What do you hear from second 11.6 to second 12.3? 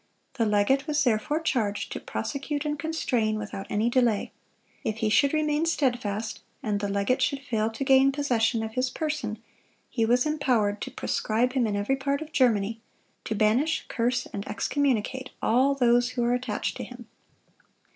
in every part